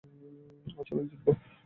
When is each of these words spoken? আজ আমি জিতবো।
আজ 0.71 0.87
আমি 0.91 1.03
জিতবো। 1.09 1.31